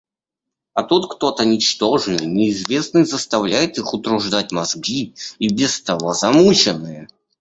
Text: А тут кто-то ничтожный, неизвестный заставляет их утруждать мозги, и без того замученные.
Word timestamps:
А 0.73 0.81
тут 0.81 1.11
кто-то 1.13 1.45
ничтожный, 1.45 2.25
неизвестный 2.25 3.05
заставляет 3.05 3.77
их 3.77 3.93
утруждать 3.93 4.51
мозги, 4.51 5.13
и 5.37 5.53
без 5.53 5.79
того 5.79 6.15
замученные. 6.15 7.07